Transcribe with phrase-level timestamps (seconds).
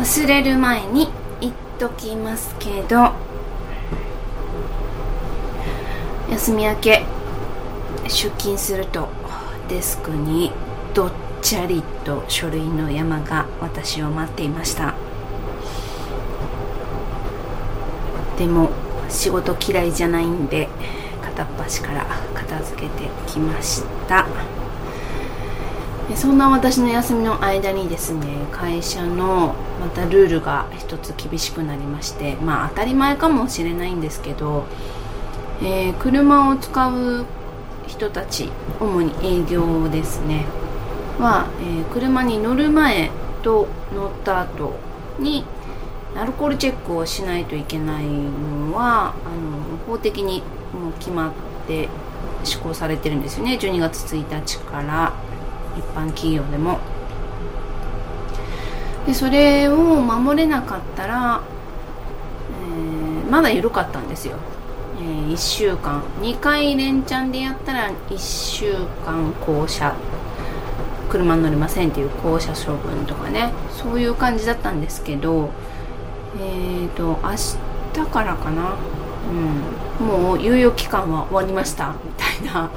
[0.00, 1.10] 忘れる前に
[1.42, 3.12] 言っときますけど
[6.30, 7.04] 休み明け
[8.04, 9.10] 出勤すると
[9.68, 10.52] デスクに
[10.94, 14.94] どっちゃりと書類の山が私を待っていました。
[18.38, 18.70] でも
[19.10, 20.70] 仕事嫌いじゃないんで
[21.20, 24.26] 片っ端から片付けてきました。
[26.16, 34.64] そんな私の休みの間にですね会社のまたルールが一つ厳しくなりましてまあ当たり前かもしれないんですけど、
[35.62, 37.26] えー、車を使う
[37.86, 40.46] 人たち主に営業ですね。
[41.18, 43.10] は、えー、車に乗る前
[43.42, 44.74] と乗った後
[45.18, 45.44] に
[46.16, 50.42] アルコールチェックをしないといけないのはあの法的に
[50.72, 51.32] もう決まっ
[51.66, 51.88] て
[52.42, 53.58] 施行されてるんですよね。
[53.60, 55.29] 12月1日から。
[55.76, 56.78] 一般企業でも。
[59.06, 61.40] でそれを守れなかったら、
[63.24, 64.36] えー、まだ緩かったんですよ、
[65.00, 66.02] えー、1週間。
[66.20, 69.94] 2回連チャンでやったら1週間降車。
[71.08, 73.52] 車に乗りませんっていう降車処分とかね。
[73.70, 75.50] そういう感じだったんですけど
[76.38, 78.76] えっ、ー、と明日からかな。
[80.00, 80.06] うん。
[80.06, 81.94] もう猶予期間は終わりました。
[82.04, 82.70] みたいな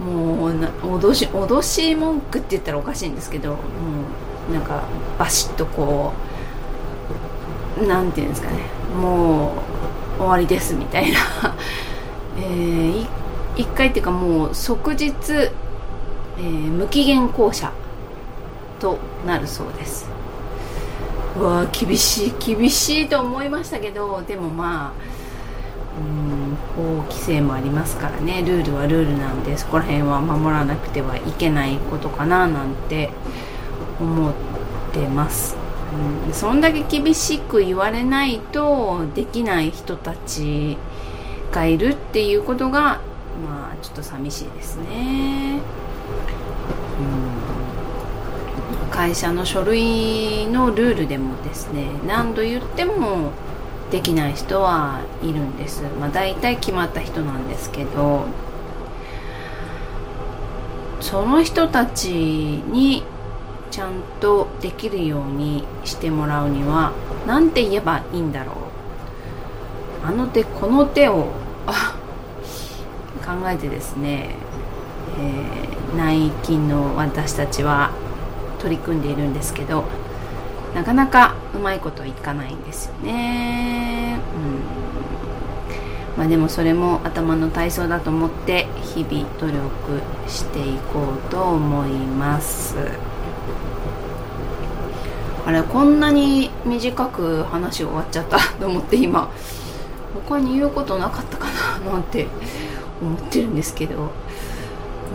[0.00, 0.50] もう
[0.98, 3.56] 脅し脅し文句って言ったらおかしいんですけども
[4.50, 4.82] うなんか
[5.18, 6.12] バシッとこ
[7.80, 8.58] うなんていうんですかね。
[9.00, 9.54] も
[10.16, 11.18] う終わりですみたいな。
[12.38, 13.06] えー、
[13.56, 17.72] 一回っていうかもう即日、えー、無期限降車
[18.80, 20.08] となるそうです。
[21.36, 25.13] うわ厳しい厳しいと思いましたけどでもまあ
[25.98, 28.42] うん法規制もありますからね。
[28.42, 33.10] ルールはルールなんでそこら辺は守らなくてはいけないことかななんて
[34.00, 34.34] 思っ
[34.92, 35.56] てます、
[36.26, 40.76] うん、そんだけ厳しく言われないとできない人たち
[41.52, 43.00] がいるっていうことが
[43.46, 45.60] まあちょっと寂しいですね、
[48.82, 53.30] うん、会社の書類のルールでもですね何度言っても
[53.94, 58.24] できない人はいるんです、まあ、大体決まった人なんですけど
[61.00, 63.04] その人たちに
[63.70, 66.92] ちゃんとできるようにしてもらうには
[67.24, 68.54] 何て言えばいいんだろう。
[70.04, 71.28] あの手この手を
[73.24, 74.30] 考えてですね、
[75.20, 77.90] えー、内勤の私たちは
[78.58, 79.84] 取り組んでいるんですけど
[80.74, 84.18] なかなかうまいこといかないんですよね。
[86.16, 86.18] うん。
[86.18, 89.62] まあでもそれも頭の体操だと思って日々努力
[90.28, 92.76] していこうと思います。
[95.46, 99.30] あれこんなに短く話終わっちゃったと思って今
[100.28, 101.48] 他に言うことなかったか
[101.84, 102.26] ななんて
[103.02, 104.04] 思ってるんですけど。
[104.04, 104.08] う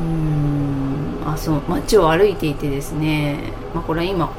[0.02, 1.28] ーん。
[1.28, 1.62] あそう。
[1.68, 4.32] 街を歩いていてですね、まあ、これは今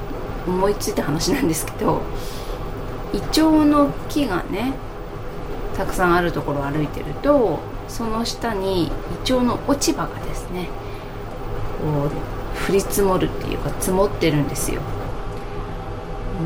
[0.46, 2.00] 思いついた話なんですけど
[3.12, 4.74] イチョウの木がね
[5.76, 7.58] たくさんあるところを歩いてると
[7.88, 8.90] その下にイ
[9.24, 10.68] チョウの落ち葉がですね
[11.80, 14.80] こう降り積もるっていうか積もってるんですよ。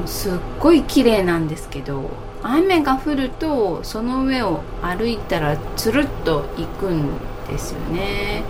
[0.07, 2.11] すっごい綺麗なんですけど
[2.43, 7.09] 雨が降るとその上を歩いたらつるっと行くん
[7.49, 8.43] ですよね。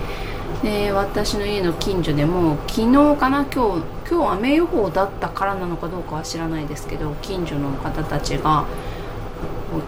[0.63, 8.67] で私の家の近所でも昨日かな今日今日雨予報だったからなのかどうかは知らないですけど近所の方たちが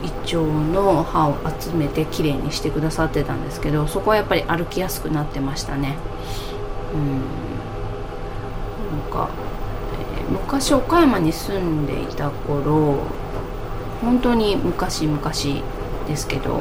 [0.03, 5.97] イチョウの葉を集めてきれいにしてくださってたんですけどそこはやっぱり歩きやすくなってましたね。
[6.95, 7.21] うん。
[8.91, 9.29] なんか、
[10.19, 12.99] えー、昔岡山に住んでいた頃
[14.01, 15.21] 本当に昔々
[16.07, 16.61] ですけど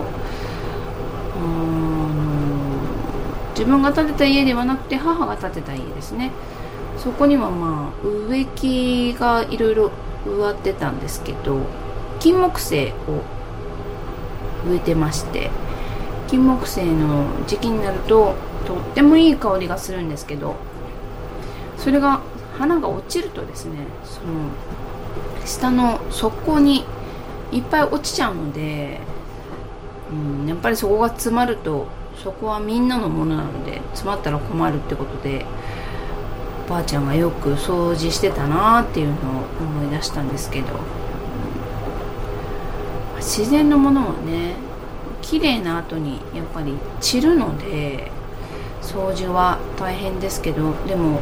[1.38, 1.86] うん
[3.52, 6.32] 自分が建てた家ではなくて母が建てた家ですね。
[7.06, 9.92] そこにはまあ植木がいろいろ
[10.26, 11.60] 植わってたんですけど
[12.20, 13.22] 金木犀を
[14.68, 15.52] 植えてまして
[16.28, 18.34] 金木犀の時期になると
[18.66, 20.56] とってもいい香りがするんですけど
[21.78, 22.22] それが
[22.58, 24.50] 花が落ちるとですねその
[25.46, 26.86] 下の側溝に
[27.52, 29.00] いっぱい落ちちゃうので、
[30.12, 31.86] うん、やっぱりそこが詰まると
[32.24, 35.46] そこはみんなのものなので詰まったら困るってことで
[36.70, 39.16] ばあちゃんがよく掃除してたなっていうのを
[39.60, 41.06] 思い出したんですけど。
[43.26, 44.56] 自然のものはね
[45.22, 48.12] 綺麗な後にやっぱり散るので
[48.84, 51.20] 掃除は大変ですけどでも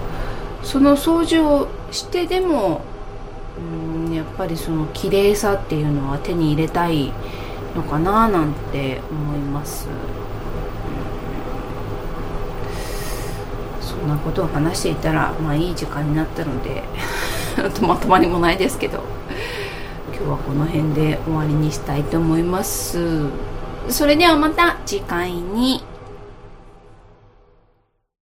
[0.63, 2.81] その掃除をしてでも
[3.57, 7.13] うんやっぱりその綺麗さっていうのは手に入れたい
[7.73, 9.91] のかななんて思います、う
[13.81, 16.83] ん、そんなことを話していたらまあいい時間になったので
[17.81, 19.03] まとまりもないですけど
[20.15, 23.27] 今日はこの辺で終わりにしたいと思います。
[23.89, 25.92] それではまた次回に。